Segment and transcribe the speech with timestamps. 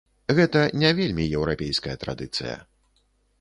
[0.37, 2.57] Гэта не вельмі еўрапейская традыцыя.